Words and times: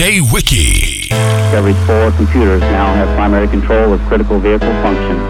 Wiki. 0.00 1.12
Discovery 1.12 1.74
4 1.84 2.12
computers 2.12 2.62
now 2.72 2.88
have 2.94 3.06
primary 3.16 3.46
control 3.48 3.92
of 3.92 4.00
critical 4.08 4.40
vehicle 4.40 4.72
functions. 4.80 5.20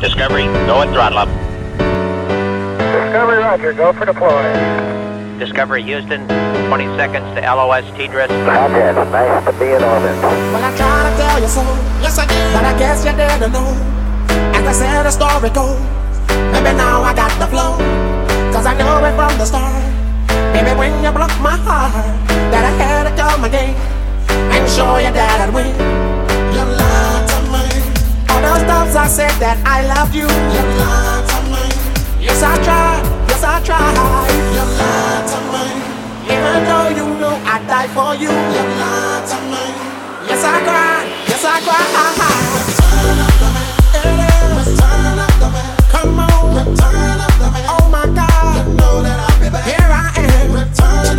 Discovery, 0.00 0.44
go 0.64 0.80
at 0.80 0.88
throttle 0.88 1.18
up. 1.18 1.28
Discovery, 2.80 3.36
roger. 3.36 3.74
Go 3.74 3.92
for 3.92 4.06
deploy. 4.06 4.40
Discovery, 5.38 5.82
Houston. 5.82 6.26
20 6.68 6.96
seconds 6.96 7.28
to 7.36 7.44
LOS 7.44 7.84
TDRS. 7.92 8.32
Roger. 8.48 9.04
Nice 9.04 9.44
to 9.44 9.52
be 9.60 9.66
in 9.66 9.84
orbit. 9.84 10.16
Well, 10.16 10.64
I 10.64 10.72
gotta 10.78 11.14
tell 11.20 11.38
you 11.38 11.48
so. 11.48 11.60
Yes, 12.00 12.16
I 12.18 12.24
did. 12.24 12.52
But 12.56 12.64
I 12.64 12.72
guess 12.78 13.04
you 13.04 13.12
didn't 13.12 13.52
know. 13.52 13.68
As 14.56 14.64
I 14.64 14.72
said, 14.72 15.02
the 15.02 15.10
story 15.10 15.50
goes. 15.52 15.76
Maybe 16.56 16.72
now 16.72 17.02
I 17.02 17.12
got 17.14 17.36
the 17.38 17.46
flow. 17.46 17.76
Cause 18.50 18.64
I 18.64 18.72
know 18.78 19.04
it 19.04 19.12
from 19.12 19.36
the 19.36 19.44
start. 19.44 19.84
Maybe 20.56 20.72
when 20.72 21.04
you 21.04 21.12
broke 21.12 21.36
my 21.44 21.58
heart 21.60 22.27
that 22.50 22.64
I 22.64 22.72
had 22.80 23.04
to 23.08 23.12
call 23.16 23.36
my 23.38 23.48
game 23.48 23.76
and 24.52 24.64
show 24.68 24.96
you 24.98 25.12
that 25.12 25.44
I'd 25.44 25.52
win. 25.52 25.72
You 26.54 26.64
lied 26.64 27.24
to 27.28 27.38
me. 27.52 27.64
All 28.30 28.40
those 28.40 28.64
times 28.64 28.94
I 28.96 29.06
said 29.06 29.34
that 29.40 29.58
I 29.64 29.84
loved 29.84 30.14
you. 30.14 30.28
You 30.28 30.62
lied 30.80 31.24
to 31.28 31.38
me. 31.52 31.64
Yes, 32.24 32.42
I 32.42 32.56
tried. 32.64 33.02
Yes, 33.28 33.44
I 33.44 33.60
tried. 33.60 33.92
You 34.56 34.64
lied 34.80 35.24
to 35.32 35.38
me. 35.52 35.64
Even 36.32 36.58
though 36.68 36.88
you 36.92 37.06
knew 37.20 37.34
I'd 37.44 37.64
die 37.68 37.88
for 37.92 38.14
you. 38.16 38.32
You 38.32 38.64
lied 38.80 39.24
to 39.28 39.38
me. 39.52 39.64
Yes, 40.28 40.44
I 40.44 40.56
cried. 40.64 41.06
Yes, 41.28 41.44
I 41.44 41.60
cried. 41.64 41.88
Return 42.58 43.18
of 43.24 43.34
the 43.40 43.48
man. 43.56 43.68
Return 44.56 45.18
of 45.20 45.34
the 45.40 45.48
man. 45.52 45.72
Come 45.92 46.20
on. 46.20 46.56
Return 46.56 47.18
of 47.20 47.34
the 47.40 47.48
man. 47.52 47.64
Oh 47.76 47.88
my 47.92 48.04
God. 48.12 48.56
You 48.56 48.64
know 48.76 49.02
that 49.02 49.18
I'll 49.20 49.40
be 49.40 49.48
back. 49.48 49.64
Here 49.64 49.88
I 49.88 50.12
am. 50.16 50.52
Return 50.52 51.18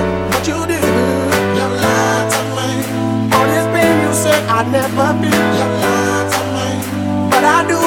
I'll 4.49 4.65
never 4.69 5.13
be 5.21 5.29
your 5.29 5.71
lover, 5.81 7.29
but 7.31 7.43
I 7.43 7.67
do. 7.67 7.80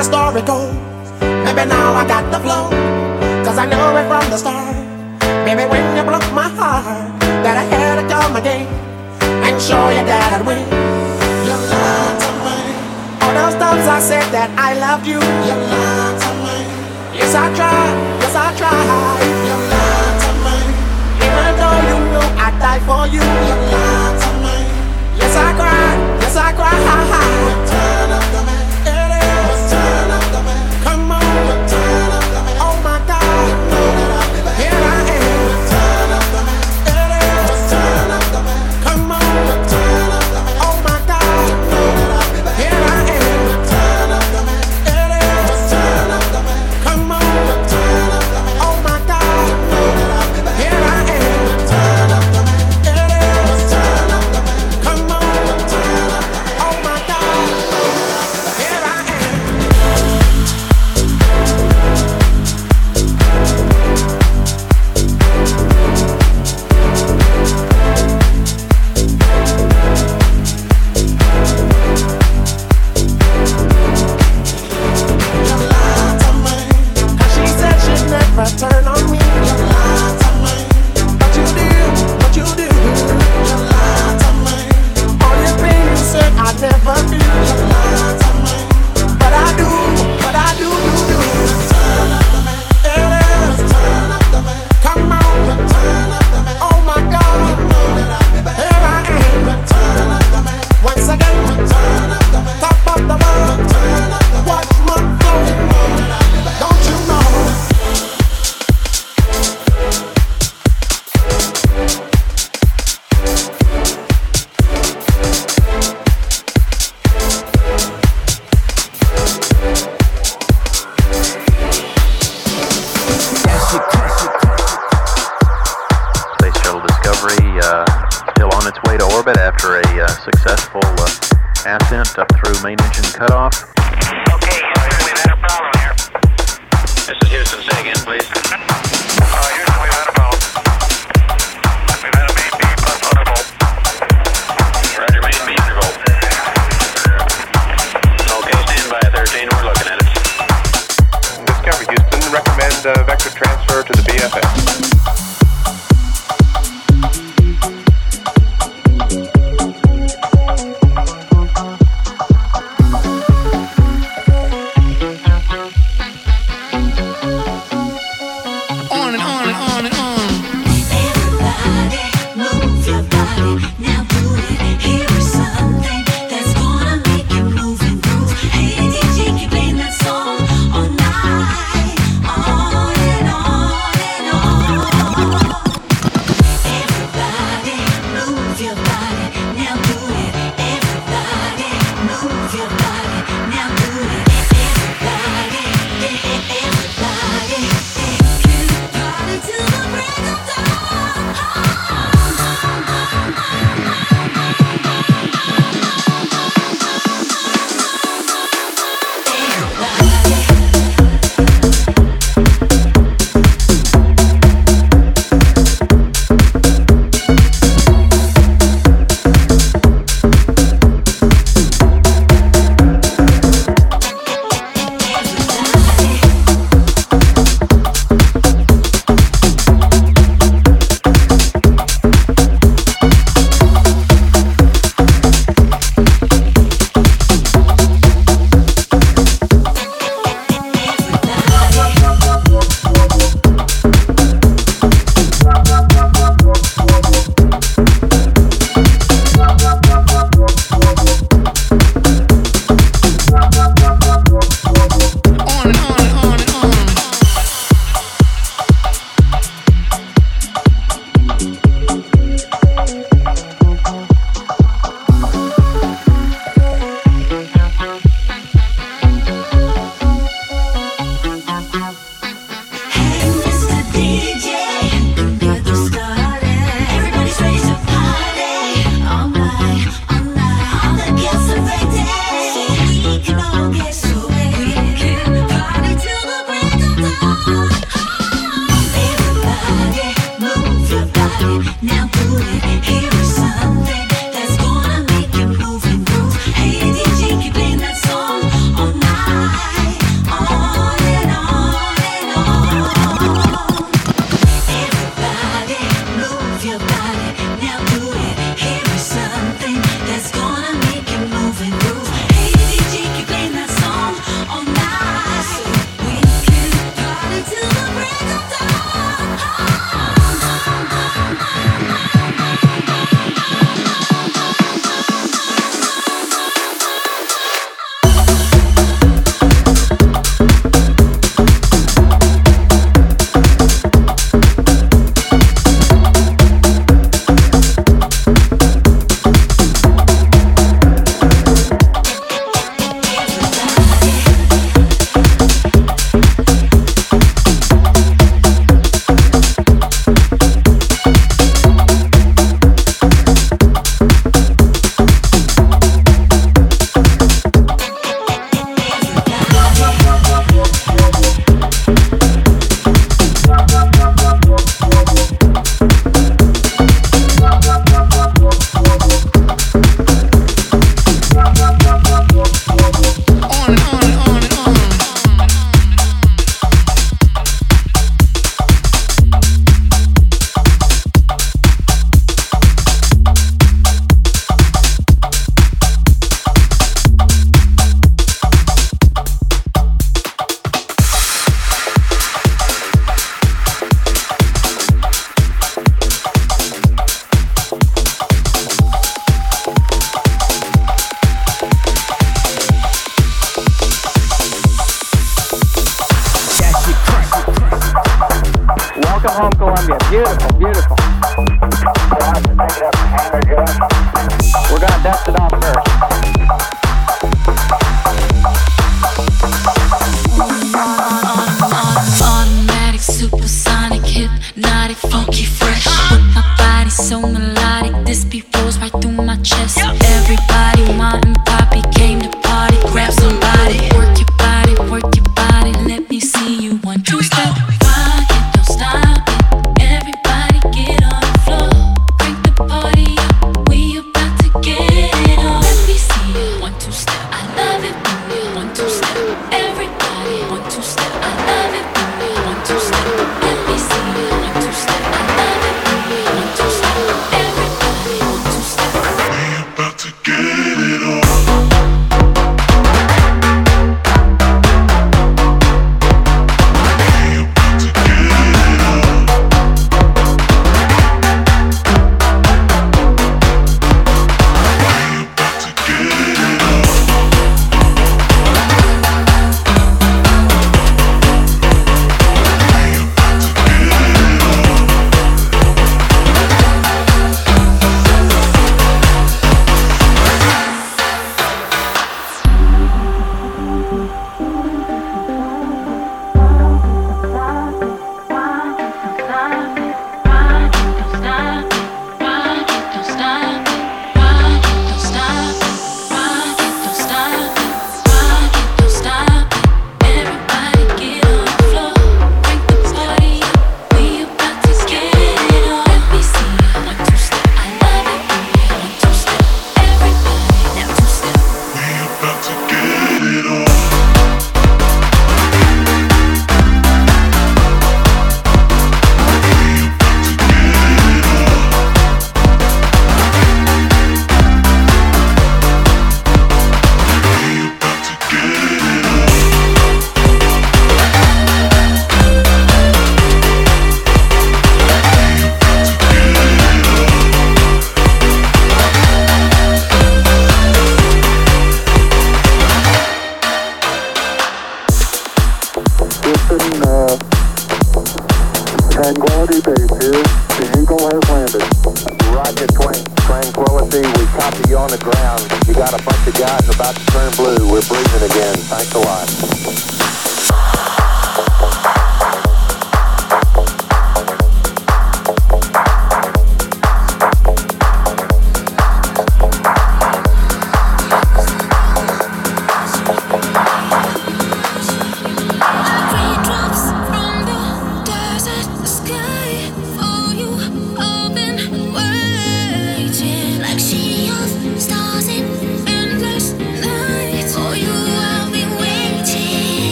the 0.00 0.04
story 0.04 0.40
goes. 0.48 0.72
Maybe 1.44 1.68
now 1.68 1.92
I 1.92 2.08
got 2.08 2.24
the 2.32 2.40
flow, 2.40 2.72
cause 3.44 3.58
I 3.58 3.66
know 3.66 3.92
it 4.00 4.06
from 4.08 4.24
the 4.32 4.38
start. 4.38 4.72
Maybe 5.44 5.68
when 5.68 5.84
you 5.94 6.02
broke 6.08 6.24
my 6.32 6.48
heart, 6.48 7.20
that 7.44 7.56
I 7.60 7.64
had 7.68 8.00
to 8.00 8.04
come 8.08 8.32
again 8.40 8.64
and 9.44 9.60
show 9.60 9.92
you 9.92 10.00
that 10.08 10.40
I'd 10.40 10.42
win. 10.48 10.64
You 11.44 11.56
lied 11.68 12.16
to 12.24 12.30
me. 12.44 12.58
All 13.20 13.32
those 13.40 13.56
times 13.60 13.84
I 13.96 14.00
said 14.00 14.24
that 14.32 14.48
I 14.56 14.72
loved 14.80 15.04
you. 15.04 15.20
You 15.20 15.56
lied 15.68 16.16
to 16.24 16.30
me. 16.48 16.58
Yes, 17.20 17.36
I 17.36 17.52
tried. 17.52 17.96
Yes, 18.24 18.34
I 18.40 18.48
tried. 18.56 19.20
You 19.48 19.56
lied 19.68 20.16
to 20.24 20.30
me. 20.44 20.56
Even 21.28 21.52
though 21.60 21.80
you 21.88 21.96
knew 22.08 22.26
I'd 22.40 22.56
die 22.56 22.80
for 22.88 23.04
you. 23.04 23.20
You 23.20 23.56
lied 23.68 24.16
to 24.24 24.30
me. 24.44 24.56
Yes, 25.20 25.36
I 25.36 25.50
cried. 25.60 25.98
Yes, 26.24 26.36
I 26.40 26.52
cried. 26.56 26.90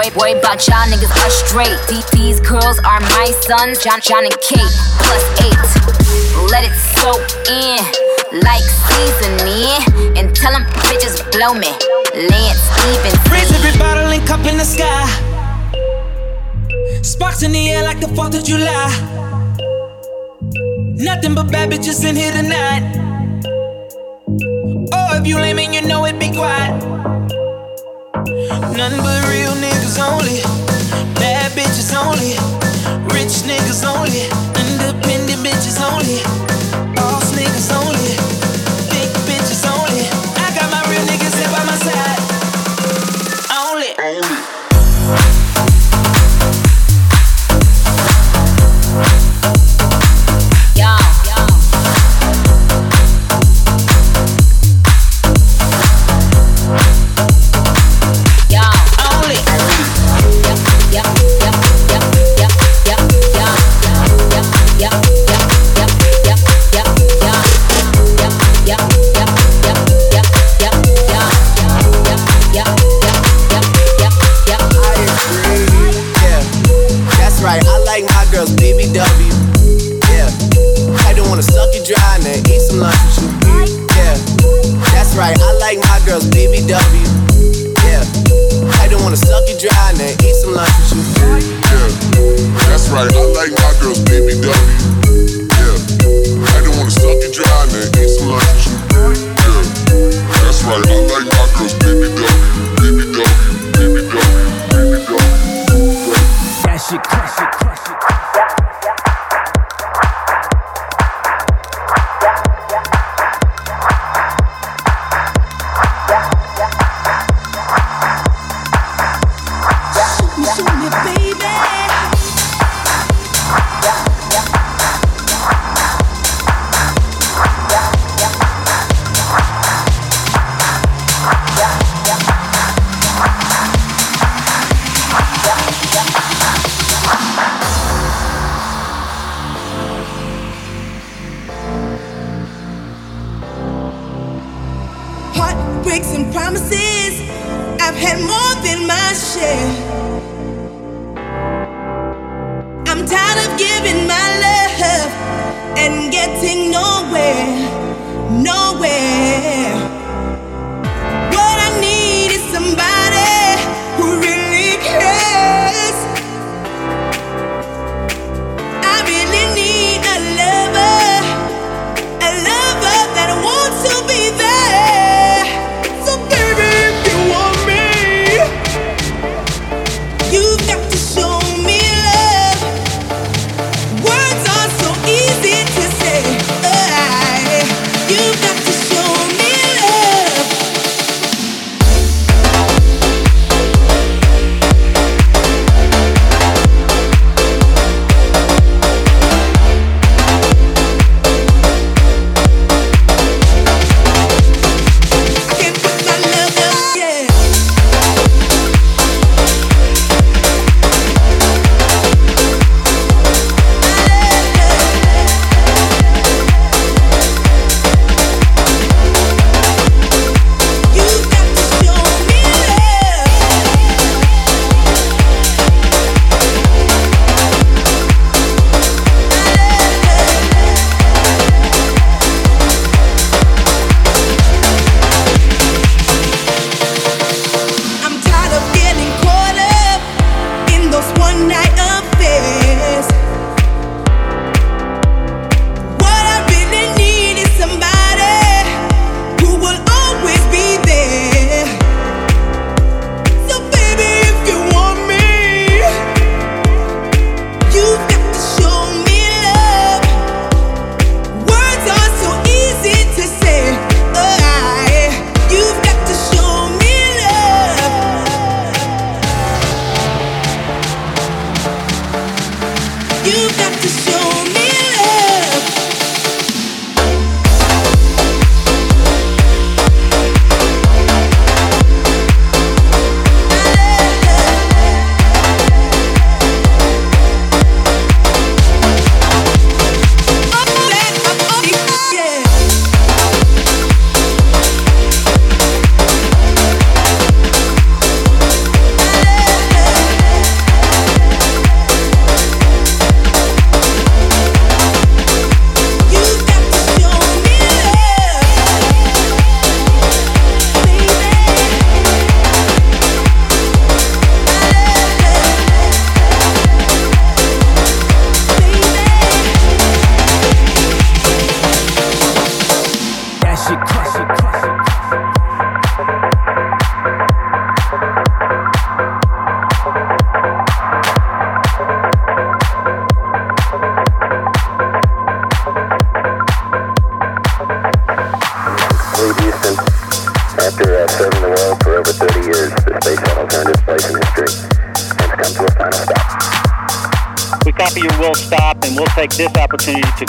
Boy, 0.00 0.08
boy, 0.14 0.40
but 0.40 0.66
y'all 0.66 0.88
niggas 0.88 1.12
are 1.12 1.28
straight. 1.28 1.76
These 2.16 2.40
girls 2.40 2.78
are 2.78 3.00
my 3.00 3.26
sons, 3.42 3.84
Jon, 3.84 4.00
Jon 4.00 4.24
and 4.24 4.32
Kate. 4.40 4.74
Plus 4.96 5.24
eight. 5.44 5.60
Let 6.48 6.64
it 6.64 6.72
soak 6.96 7.20
in 7.44 7.76
like 8.40 8.64
seasoning. 8.88 10.16
And 10.16 10.34
tell 10.34 10.52
them 10.52 10.64
bitches 10.88 11.20
blow 11.32 11.52
me. 11.52 11.68
Lance 12.16 12.64
even. 12.88 13.12
Raise 13.30 13.52
every 13.52 13.78
bottle 13.78 14.08
and 14.08 14.26
cup 14.26 14.40
in 14.46 14.56
the 14.56 14.64
sky. 14.64 15.04
Sparks 17.02 17.42
in 17.42 17.52
the 17.52 17.68
air 17.68 17.82
like 17.82 18.00
the 18.00 18.06
4th 18.06 18.38
of 18.38 18.42
July. 18.42 18.88
Nothing 20.96 21.34
but 21.34 21.52
bad 21.52 21.70
bitches 21.70 22.08
in 22.08 22.16
here 22.16 22.32
tonight. 22.32 22.96
Oh, 24.94 25.20
if 25.20 25.26
you 25.26 25.36
lame 25.36 25.58
and 25.58 25.74
you 25.74 25.82
know 25.82 26.06
it, 26.06 26.18
be 26.18 26.32
quiet. 26.32 26.72
None 28.80 28.96
but 28.96 29.28
real 29.28 29.52
niggas 29.60 29.69
lonely 30.00 30.59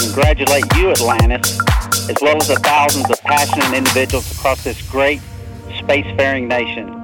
congratulate 0.02 0.66
you, 0.76 0.92
Atlantis, 0.92 1.60
as 2.10 2.18
well 2.22 2.38
as 2.38 2.48
the 2.48 2.60
thousands 2.64 3.10
of 3.10 3.20
passionate 3.22 3.74
individuals 3.78 4.32
across 4.32 4.64
this 4.64 4.82
great 4.90 5.22
spacefaring 5.80 6.48
nation. 6.48 7.02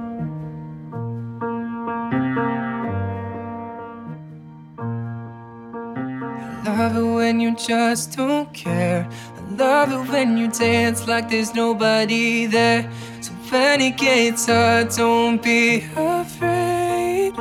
love 6.78 6.96
it 6.96 7.14
when 7.16 7.40
you 7.40 7.56
just 7.56 8.16
don't 8.16 8.52
care. 8.54 9.08
I 9.36 9.40
love 9.56 9.90
it 9.92 10.12
when 10.12 10.38
you 10.38 10.48
dance 10.48 11.08
like 11.08 11.28
there's 11.28 11.52
nobody 11.54 12.46
there. 12.46 12.82
So 13.20 13.32
when 13.50 13.80
it 13.80 13.96
gets 13.96 14.46
hard, 14.46 14.86
uh, 14.86 14.96
don't 14.96 15.42
be 15.42 15.84
afraid. 15.96 17.32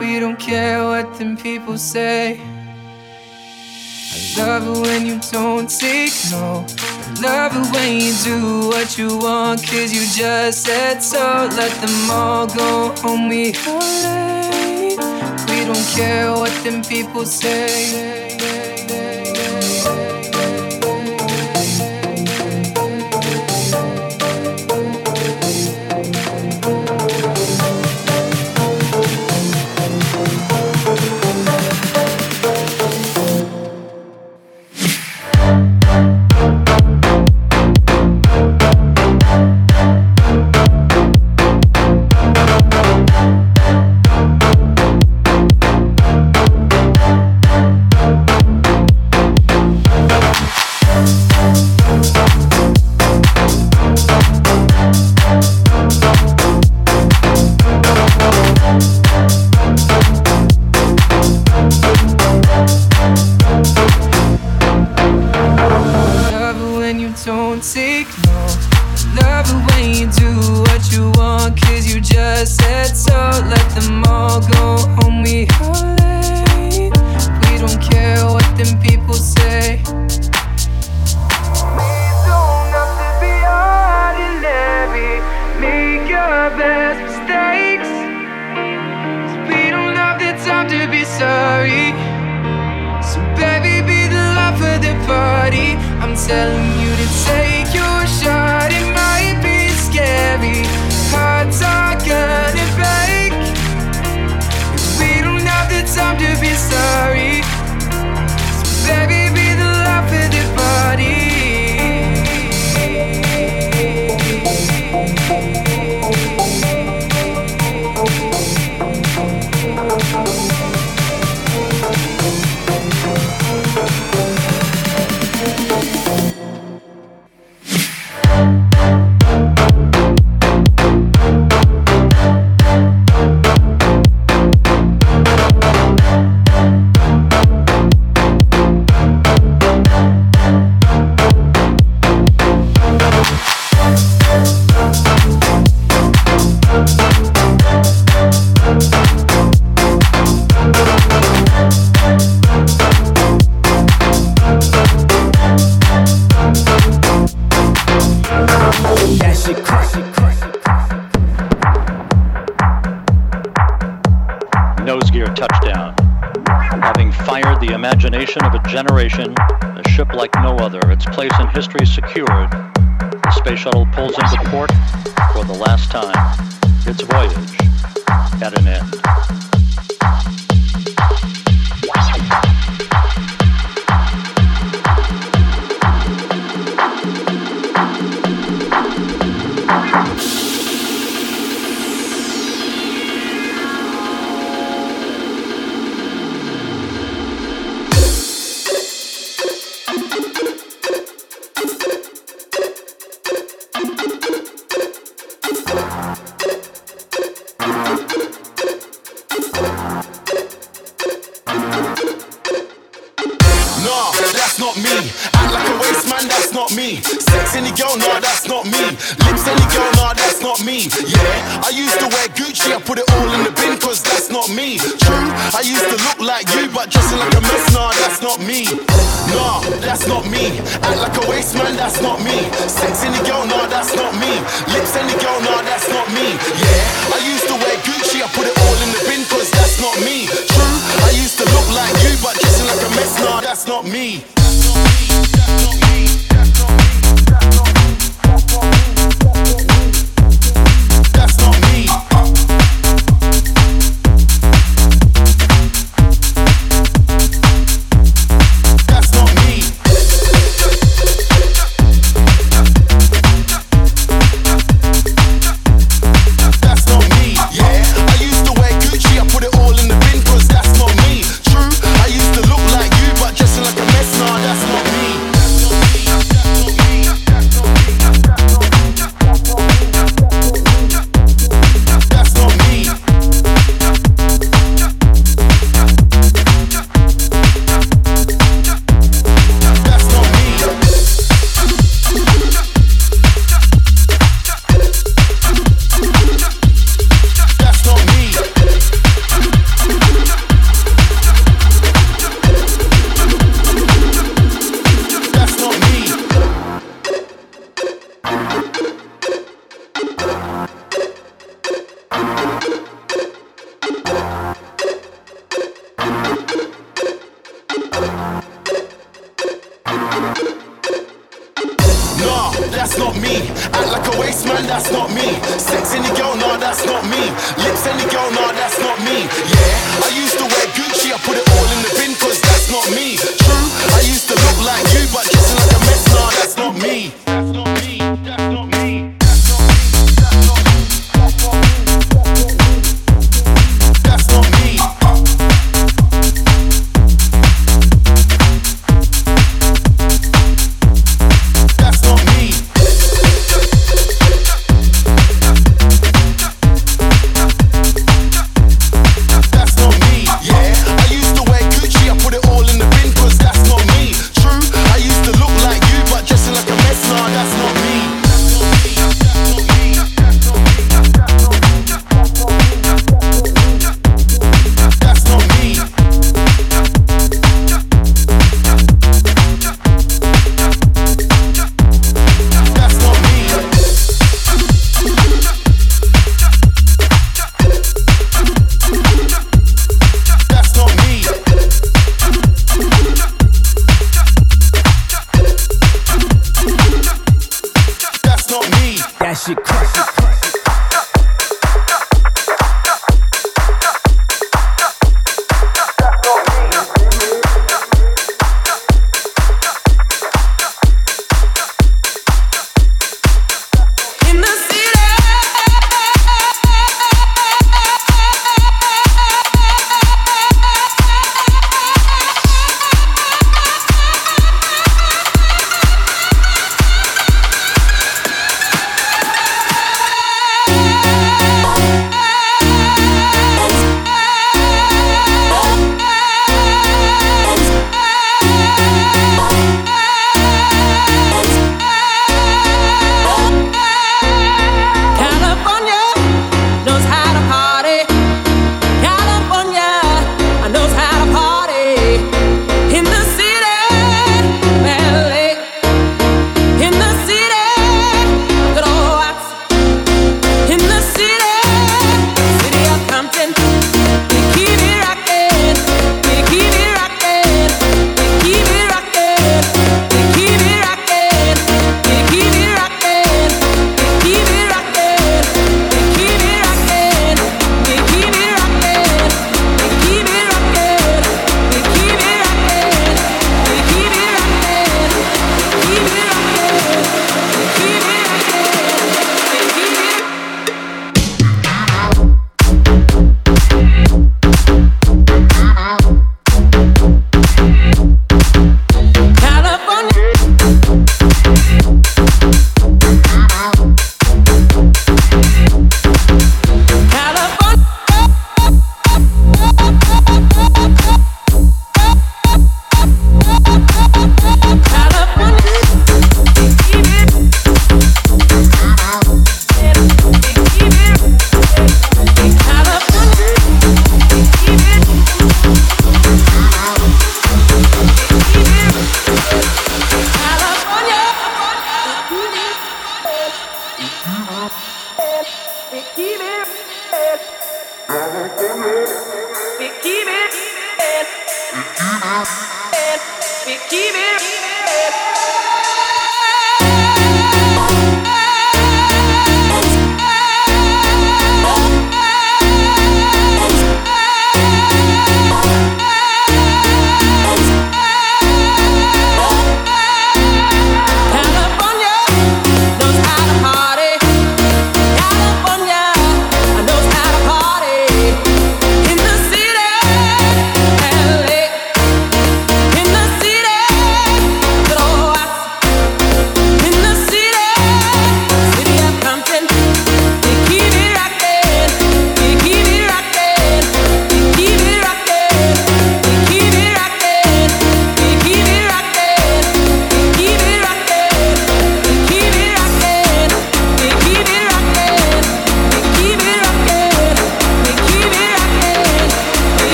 We 0.00 0.20
don't 0.20 0.38
care 0.38 0.84
what 0.84 1.06
them 1.18 1.36
people 1.36 1.78
say. 1.78 2.11
do 8.22 8.68
what 8.68 8.96
you 8.96 9.18
want, 9.18 9.60
cause 9.66 9.92
you 9.92 10.06
just 10.06 10.62
said 10.64 11.02
so. 11.02 11.48
Let 11.56 11.72
them 11.80 12.10
all 12.10 12.46
go 12.46 12.94
home, 13.02 13.28
we 13.28 13.52
alright. 13.66 14.96
We 15.48 15.64
don't 15.64 15.86
care 15.96 16.30
what 16.32 16.52
them 16.64 16.82
people 16.82 17.26
say. 17.26 18.21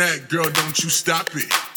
That, 0.00 0.28
girl, 0.30 0.48
don't 0.48 0.82
you 0.82 0.88
stop 0.88 1.28
it. 1.36 1.69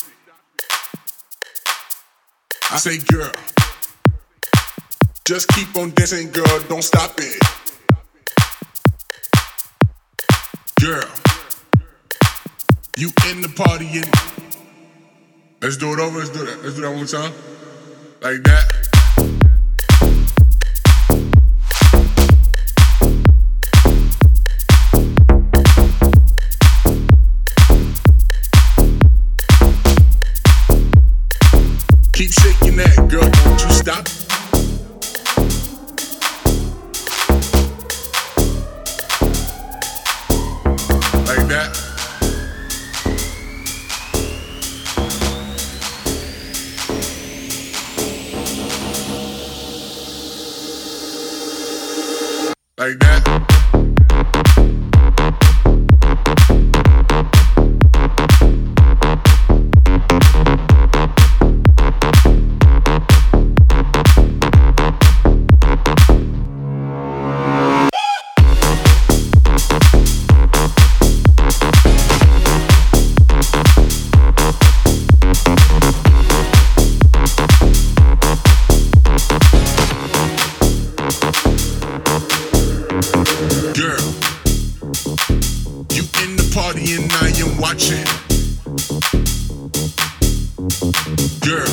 Girl, 91.42 91.68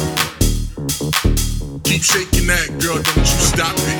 keep 1.84 2.02
shaking 2.02 2.46
that, 2.48 2.68
girl, 2.80 3.00
don't 3.02 3.16
you 3.16 3.24
stop 3.24 3.74
it. 3.78 3.99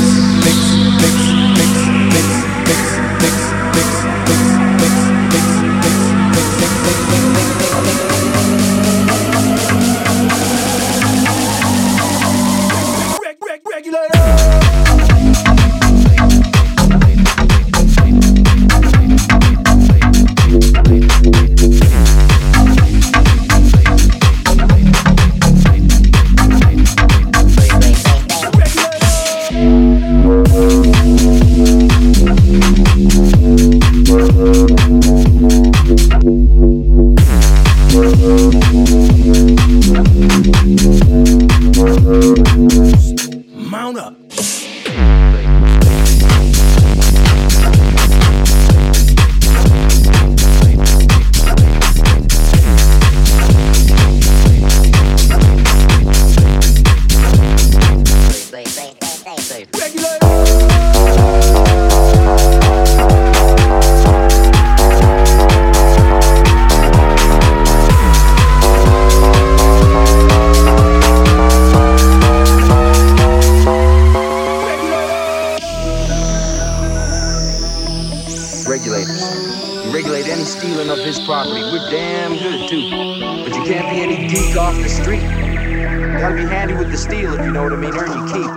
You 85.21 86.19
gotta 86.19 86.35
be 86.35 86.45
handy 86.45 86.73
with 86.73 86.91
the 86.91 86.97
steel 86.97 87.33
if 87.33 87.45
you 87.45 87.51
know 87.51 87.63
what 87.63 87.73
I 87.73 87.75
mean. 87.77 87.93
Earn 87.93 88.11
your 88.11 88.27
keep. 88.27 88.51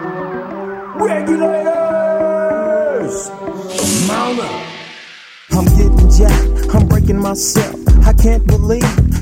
Regulators! 1.01 1.75
Mount 4.09 4.41
up. 4.41 4.63
I'm 5.53 5.65
getting 5.67 6.11
jacked, 6.11 6.75
I'm 6.75 6.87
breaking 6.89 7.19
myself. 7.19 7.77
I 8.07 8.13
can't 8.13 8.47
believe 8.47 8.83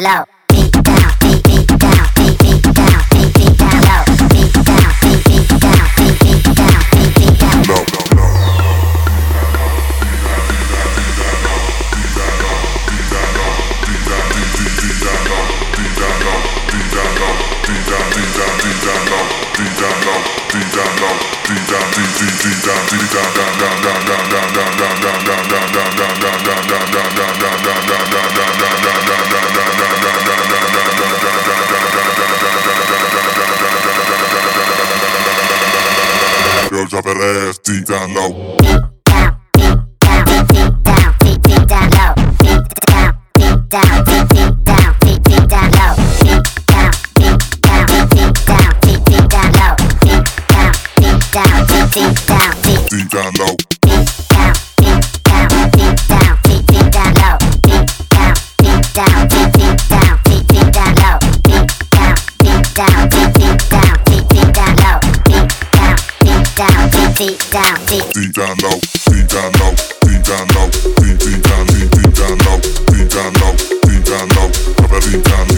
down 0.00 0.26
low. 0.26 0.35
deep 37.66 37.84
down 37.84 38.14
low. 38.14 38.56
Deep 52.88 53.10
down 53.10 53.32
low. 53.34 53.65
deep 67.16 67.38
down, 67.50 67.74
deep, 67.86 68.04
deep 68.12 68.32
down 68.34 68.54
low, 68.62 68.78
deep 69.08 69.26
down 69.28 69.50
low, 69.58 69.72
deep 70.04 70.22
down 70.22 70.46
low, 70.54 70.68
deep, 71.00 71.18
deep 71.18 71.42
down, 71.42 71.66
deep, 71.66 71.90
deep 71.90 72.12
down 72.12 72.36
low, 72.44 72.60
deep 72.92 73.08
down 73.08 73.32
low, 73.40 73.56
deep 73.88 74.04
down 74.04 74.28
low, 74.36 74.50
deep 75.00 75.24
down. 75.24 75.55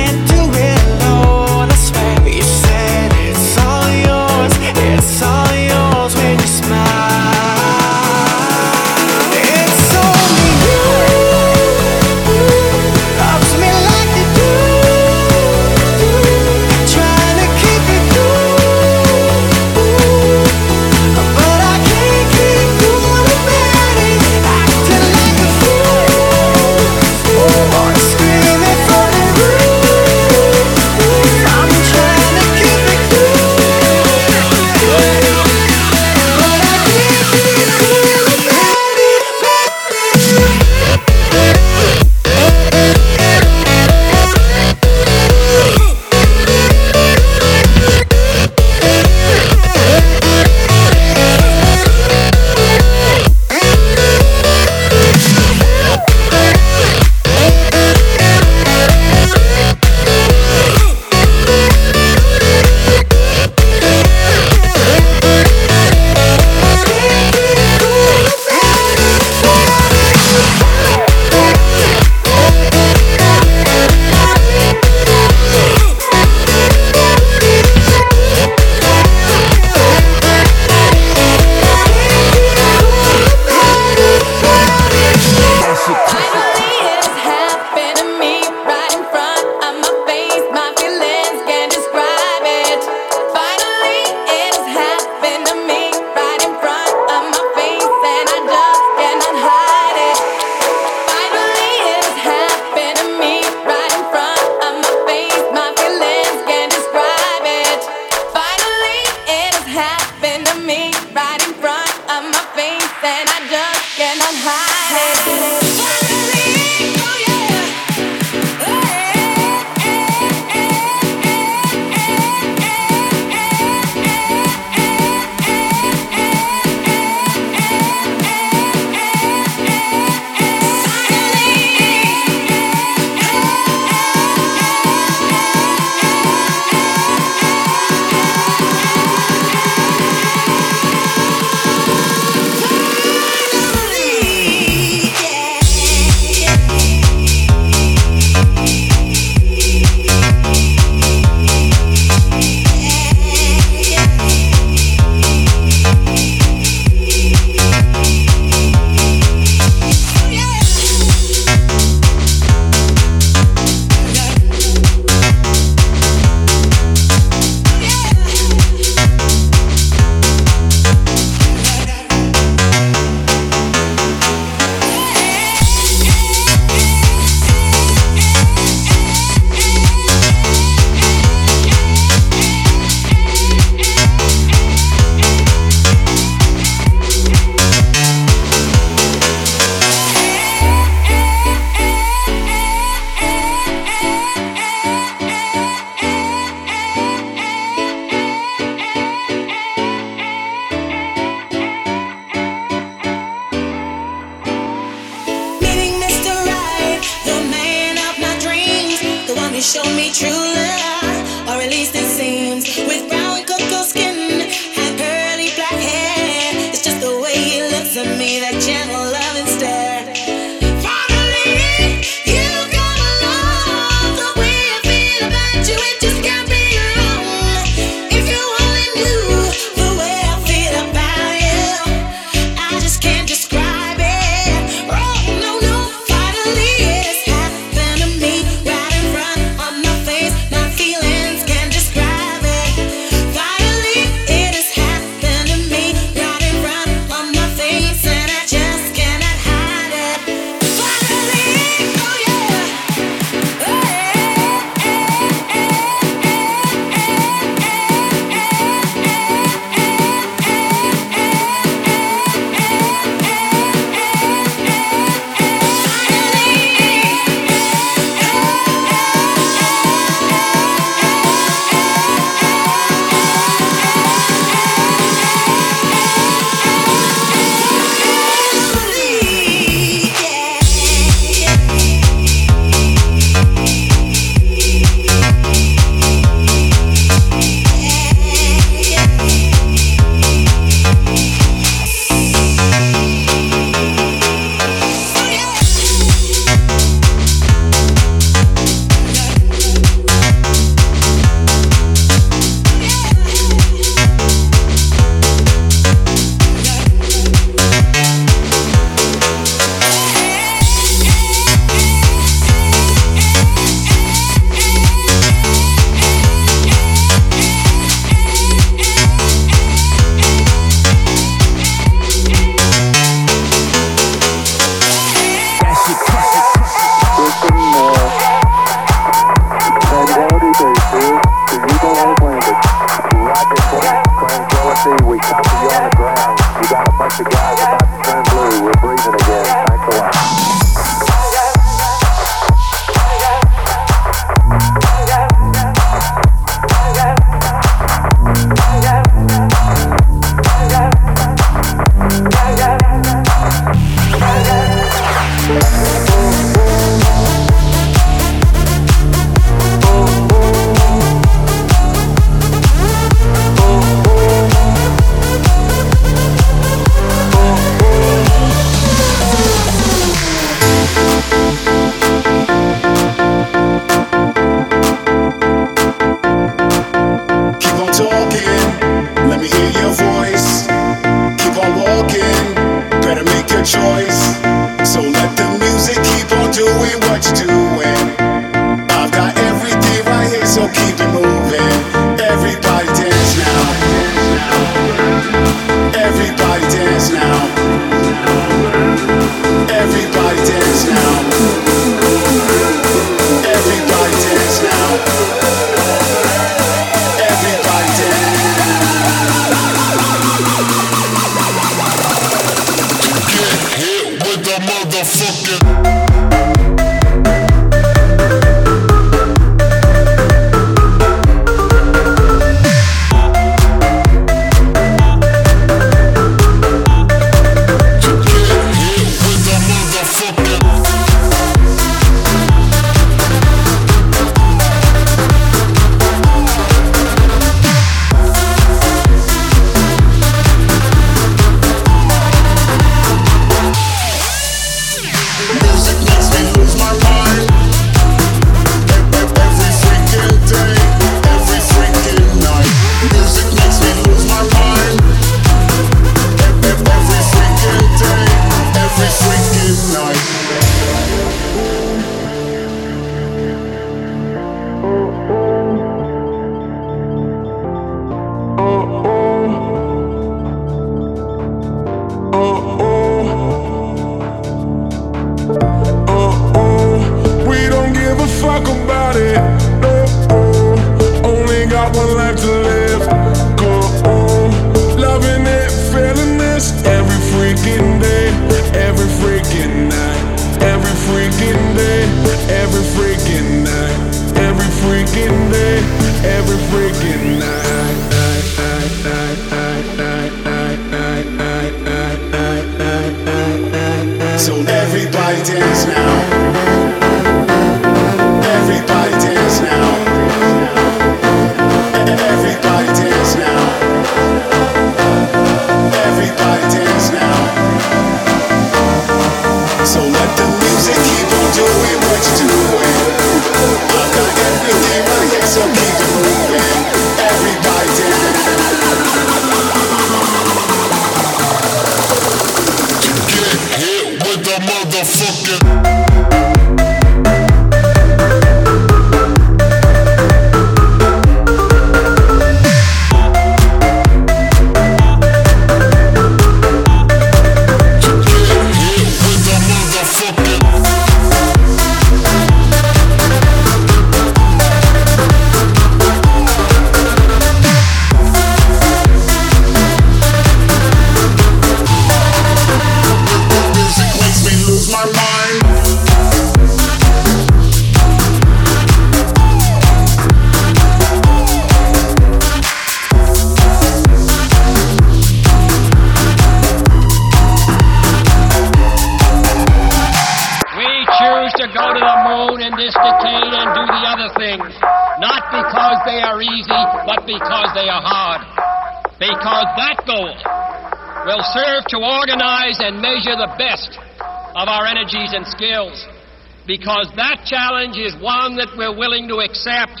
because 596.70 597.10
that 597.16 597.42
challenge 597.46 597.98
is 597.98 598.14
one 598.22 598.54
that 598.54 598.68
we're 598.78 598.96
willing 598.96 599.26
to 599.26 599.38
accept, 599.42 600.00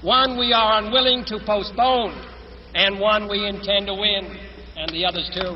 one 0.00 0.38
we 0.38 0.54
are 0.54 0.80
unwilling 0.80 1.22
to 1.26 1.38
postpone, 1.44 2.16
and 2.72 2.98
one 2.98 3.28
we 3.28 3.46
intend 3.46 3.88
to 3.88 3.92
win, 3.92 4.24
and 4.74 4.88
the 4.88 5.04
others 5.04 5.28
too. 5.34 5.52